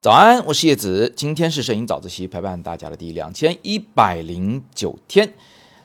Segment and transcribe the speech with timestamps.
[0.00, 5.32] 早安，我是叶子，今天是摄影早自习陪伴大家的第两千一百零九天。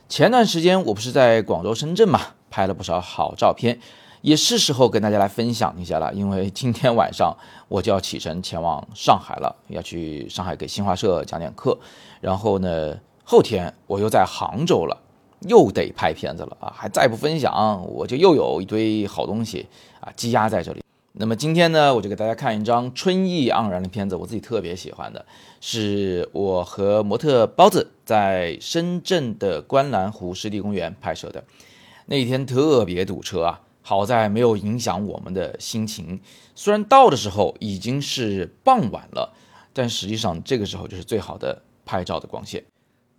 [0.08, 2.20] 前段时间我不是在广州、深圳嘛，
[2.50, 3.78] 拍了不少好照片，
[4.22, 6.12] 也是时候跟大家来分享一下了。
[6.12, 7.36] 因为今天晚上
[7.68, 11.78] 我就要启程前往上海了，要去上海给新华社讲点课，
[12.20, 15.00] 然后呢，后天我又在杭州了，
[15.40, 16.72] 又得拍片子了啊！
[16.74, 19.66] 还再不分享，我就又有一堆好东西
[20.00, 20.82] 啊积压在这里。
[21.20, 25.24] 那么今天呢，我就给大家看一张春意盎然的片子，我自己特别喜欢的，
[25.60, 31.42] 是我和模特包子在深圳的观澜湖湿地公园拍摄的。
[32.06, 36.20] 那一天特别堵车啊，好在没有影响我们的心情。
[36.54, 39.34] 虽然到的时候已经是傍晚了，
[39.72, 42.62] 但实际上这个时候就是最好的拍照的光线。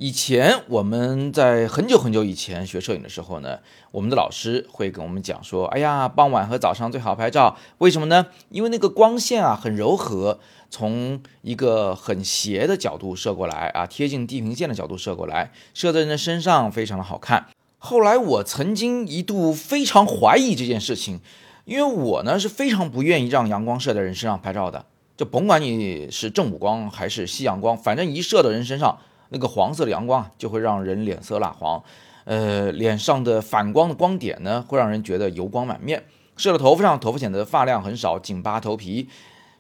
[0.02, 3.60] 以前我们在很久很久以前学摄影的时候呢，
[3.92, 8.28] 我们的老师会跟我们讲说：“哎呀，傍晚和早上最好拍照，为什么呢？
[8.48, 10.40] 因为那个光线啊很柔和，
[10.70, 21.20] 从一个很斜的角度射过来啊，贴近地平线的角度射过来，射在人的身上非常的好看。”后来我曾经一度非常怀疑这件事情，
[21.66, 24.86] 因为我呢是非常不愿意让阳光射在人身上拍照的，
[25.18, 28.98] 就甭管你是正午光还是夕阳光，反正一射到人身上。
[29.30, 31.84] 那个黄色的阳光啊就会让人脸色蜡黄，
[32.26, 36.04] 呃，脸上的反光的光点呢，会让人觉得油光满面。
[36.36, 39.10] 射到头发上，头发显得发量很少，紧扒头皮，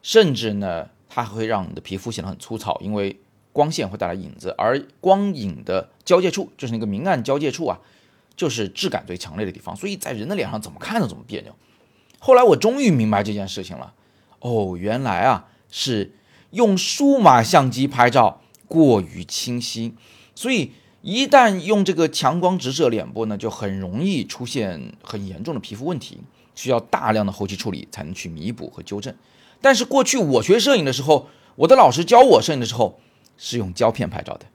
[0.02, 3.20] 甚至呢，它还会让你的皮肤显得很粗糙，因为
[3.52, 7.80] 光线会带来影子，而光影的交界处，就是那个明暗交界处啊，
[8.38, 11.54] 就是质感最强烈的地方，所以在人的脸上怎么看都怎么别扭。
[12.20, 13.94] 后来我终于明白这件事情了，
[14.40, 16.14] 哦，原来啊是
[16.52, 18.42] 用数码相机拍照。
[18.70, 19.94] 过于清晰，
[20.36, 26.20] 所以一旦用这个强光直射脸部呢，就很容易出现很严重的皮肤问题，
[26.54, 29.14] 需要大量的后期处理才能去弥补和纠正。
[29.60, 33.00] 但是过去我学摄影的时候，我的老师教我摄影的时候
[33.38, 34.46] 是用胶片拍照的，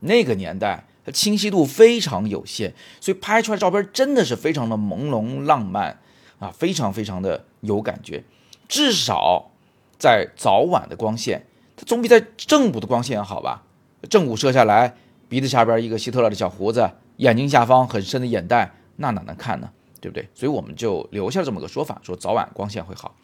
[0.00, 6.00] 那个年代它清晰度非常有限，所以拍出来照片真的是非常的朦胧浪漫
[6.38, 8.22] 啊，非常非常的有感觉。
[8.68, 9.50] 至少
[9.98, 11.46] 在早晚的光线。
[11.76, 13.62] 它总比在正午的光线好吧？
[14.08, 14.96] 正午射下来，
[15.28, 19.70] 鼻子下边一个希特勒的小胡子，眼睛下方很深的眼袋，那哪能看呢？
[20.00, 20.28] 对不对？
[20.34, 23.14] 所以我们就留下这么个说法，说早晚光线会好。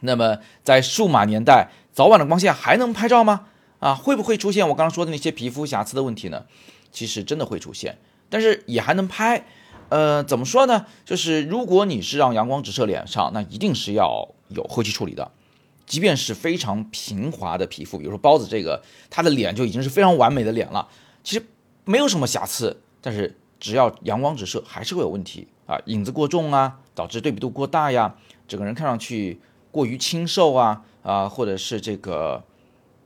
[0.00, 3.46] 那么在数码年代，早晚的光线还能拍照吗？
[3.80, 6.44] 啊，会不会出现我刚刚说的那些皮肤瑕疵的问题呢？
[6.92, 7.98] 其实真的会出现，
[8.30, 9.44] 但是也还能拍。
[9.88, 10.86] 呃，怎么说呢？
[11.04, 15.30] 就是如果你是让阳光直射脸上，那一定是要有后期处理的。
[15.88, 20.86] 即便是非常平滑的皮肤，比如说包子这个，他的脸就已经是非常完美的脸了，
[21.24, 21.42] 其实
[21.86, 28.14] 没有什么瑕疵，但是只要阳光直射，还是会有问题啊，影子过重啊，导致对比度过大呀，
[28.46, 29.40] 整个人看上去
[29.70, 32.44] 过于清瘦啊啊，或者是这个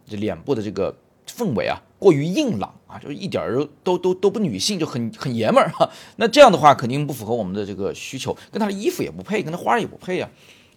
[0.04, 0.96] 这脸部的这个
[1.28, 10.28] 氛围啊过于硬朗啊，就是一点儿都都都不女性，就很 很爷们儿哈，那这样的话肯定不符合我们的这个需求，跟他的衣服也不配，跟他花儿也不配呀，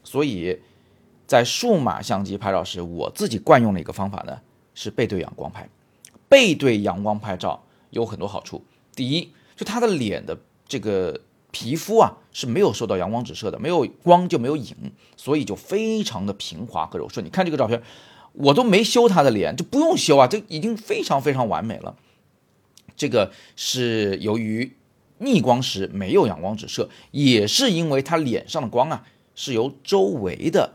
[0.03, 0.59] 所以。
[1.27, 4.39] 在数码相机拍照时，我自己惯用的一个方法呢，
[4.73, 5.67] 是背对阳光拍。
[6.27, 8.63] 背对阳光拍照有很多好处。
[8.95, 10.37] 第一，就他的脸的
[10.67, 11.21] 这个
[11.51, 14.75] 皮肤啊是没有受到阳光直射的，没有光就没有影，
[15.15, 17.25] 所以就非常的平滑和柔顺。
[17.25, 17.81] 你看这个照片，
[18.33, 21.95] 我都没修他的脸，就不用修啊，这已经非常非常完美了。
[22.97, 24.75] 这个是由于
[25.19, 29.05] 逆光时没有阳光直射，也是因为他脸上的光啊
[29.35, 30.73] 是由周围的。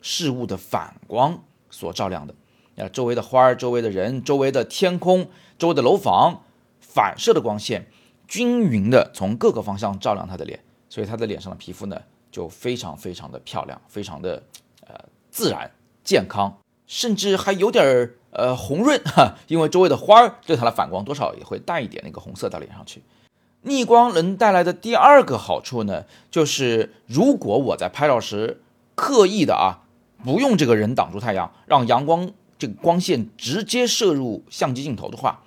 [0.00, 2.34] 事物的反光所照亮的，
[2.76, 5.28] 啊，周围的花儿、周围的人、周围的天空、
[5.58, 6.42] 周围的楼房，
[6.80, 7.86] 反射的光线
[8.26, 12.00] 均匀的从各个方向照亮他的脸，所以他的脸上的皮肤呢
[12.32, 14.42] 就非常非常的漂亮，非常的
[14.86, 14.94] 呃
[15.30, 15.70] 自然
[16.02, 23.02] 健康，甚至还有点儿呃红润哈，因为周围的花儿对它的反光多少也会带一点那个红色到脸上去。
[23.62, 28.62] 逆光能带来的第二个好处呢，就是如果我在拍照时
[28.94, 29.84] 刻意的啊。
[30.24, 35.42] 不用这个人挡住太阳，让阳光这个光线直接射入相机镜头的话，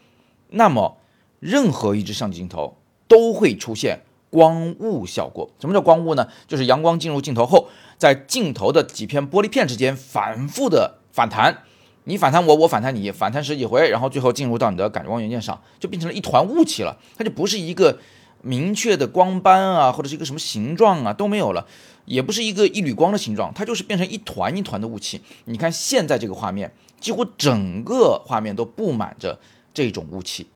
[0.49, 0.97] 那么
[1.39, 2.77] 任何一支相机镜头
[3.07, 5.49] 都会出现光雾效果。
[5.59, 6.27] 什么叫光雾呢？
[6.47, 7.67] 就是阳光进入镜头后，
[7.97, 11.63] 在镜头的几片玻璃片之间反复的反弹，
[12.05, 16.97] 你反弹我，我反弹你，反弹十几回，然后最后进入到你的感光元件上，就变成了一团雾气了。
[17.15, 17.99] 它就不是一个
[18.43, 21.65] 明确的光斑啊，或者是一个什么形状啊，都没有了。
[22.05, 25.21] 也不是一个一缕光的形状，它就是变成一团一团的雾气。
[25.45, 26.69] 你看现在这个画面，
[26.99, 29.39] 几乎整个画面都布满着
[29.73, 30.47] 这种雾气，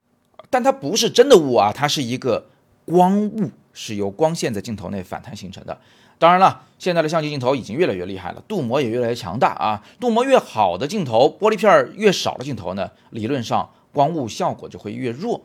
[0.50, 2.48] 但它不是真的雾啊，它是一个
[2.84, 5.80] 光雾，是由光线在镜头内反弹形成的。
[6.20, 9.84] 当然了，现在的相机镜头已经越来越厉害了，镀膜也越来越强大啊。
[10.02, 15.44] 镀膜越好的镜头，玻璃片越少的镜头呢，理论上光雾效果就会越弱。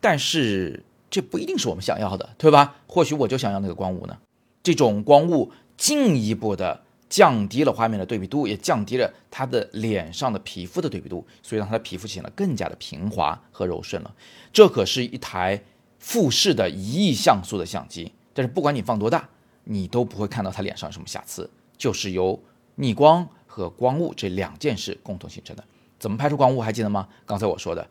[0.00, 2.76] 但是这不一定是我们想要的，对吧？
[2.86, 4.16] 或许我就想要那个光雾呢。
[4.62, 14.14] 这种光雾进一步的降低了画面的对比度，也降低了他的脸上的皮肤的对比度，所以让他的皮肤显得更加的平滑和柔顺了。
[14.52, 15.62] 这可是一台
[15.98, 19.28] 富士的一亿像素的相机，但是不管你放多大。
[19.68, 22.40] 你都不会看到他脸上有什么瑕疵，就是由
[22.76, 25.64] 逆光和光雾这两件事共同形成的。
[25.98, 26.60] 怎么拍出光雾？
[26.60, 27.08] 还记得吗？
[27.26, 27.84] 刚才我说的，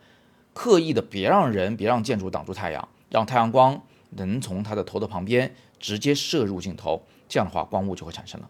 [0.53, 3.81] 刻意的别让人、别让建筑挡住太阳，让太阳光
[4.11, 8.49] 能从他的头的旁边直接射入镜头，这样的话光雾就会产生了。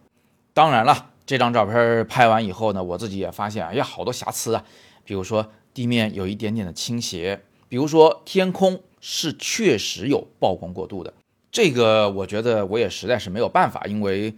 [0.53, 4.63] 当然了，这张照片拍完以后呢，我自己也发现，哎呀，好多瑕疵啊。
[5.03, 11.13] 比如说地面有一点点的倾斜，比如说天空是确实有曝光过度的。
[11.51, 14.33] 这个我觉得我也实在是没有办法，因为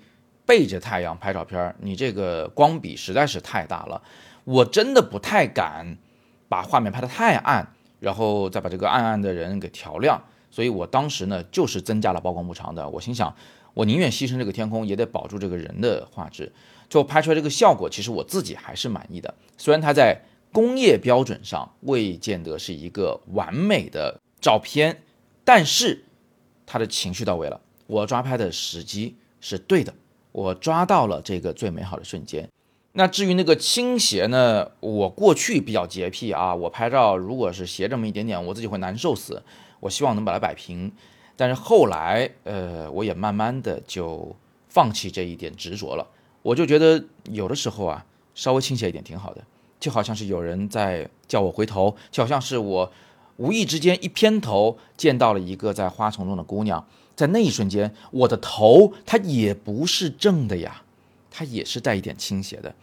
[0.45, 4.01] 背着太阳拍照片，你这个光比实在是太大了，
[4.43, 5.97] 我真的不太敢
[6.49, 10.21] 把画面拍得太暗，然后再把这个暗暗的人给调亮。
[10.49, 13.35] 所以我当时呢就是增加了曝光步长的，我心想
[13.73, 16.51] 我宁愿牺牲这个天空，也得保住这个人的画质。
[16.89, 19.33] 最后拍出来这个效果，其实我自己还是满意的。
[19.57, 20.21] 虽然它在
[20.51, 25.03] 工业标准上未见得是一个完美的照片，
[25.43, 26.03] 但是。
[26.69, 29.93] 他的情绪到位了，我抓拍的时机是对的，
[30.33, 32.49] 我抓到了这个最美好的瞬间。
[32.97, 34.71] 那至于那个倾斜呢？
[34.79, 39.43] 我过去比较洁癖啊，我拍照如果是斜这么一点点，我自己会难受死。
[39.79, 40.91] 我希望能把它摆平，
[41.35, 44.35] 但是后来，呃，我也慢慢的就
[44.67, 46.07] 放弃这一点执着了。
[46.41, 48.03] 我就觉得有的时候啊，
[48.33, 49.43] 稍微倾斜一点挺好的，
[49.79, 52.91] 就好像是有人在叫我回头，就好像是我。
[53.35, 60.81] 无意之间一偏头，见到了一个在花丛中的姑娘，在那一瞬间，我的头它也不是正的呀，
[61.37, 62.73] 它也是带一点倾斜的。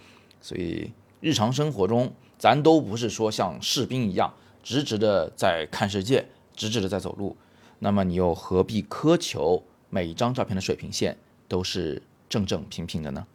[0.40, 6.24] 所以日常生活中，咱都不是说像士兵一样直直的在看世界，
[6.54, 7.36] 直直的在走路。
[7.80, 9.60] 那么你又何必苛求
[9.90, 11.16] 每一张照片的水平线
[11.48, 13.26] 都是正正平平的呢？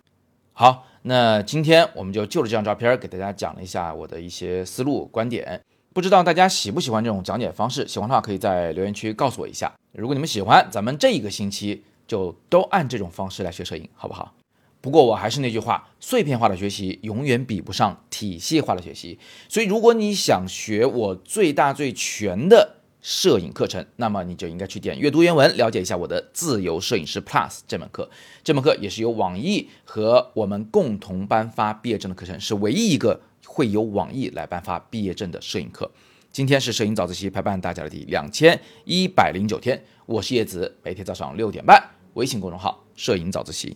[0.53, 5.61] 好，那今天我们就就着这张照片给大家讲了一下我的一些思路观点。
[5.91, 7.85] 不知道大家喜不喜欢这种讲解方式？
[7.85, 9.73] 喜欢的话可以在留言区告诉我一下。
[9.91, 14.33] 如果你们喜欢，咱们这一个星期就都按这种方式来学摄影，好不好？
[14.81, 19.19] 不过我还是那句话，碎片化的学习永远比不上体系化的学习。
[19.47, 28.09] 所以如果你想学我最大最全的摄影课程，那么你就应该去点阅读原文，了解一下我的自由摄影师 Plus 这门课。
[28.43, 33.21] 这门课也是由网易和我们共同颁发毕业证的课程，是唯一一个。
[33.51, 35.89] 会由网易来颁发毕业证的摄影课。
[36.31, 41.83] 今天是摄影早自习陪伴大家的第两千一百零九天，我是叶子，每天早上六点半，
[42.13, 43.75] 微信公众号“摄影早自习”，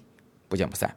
[0.53, 0.95] 不见不散。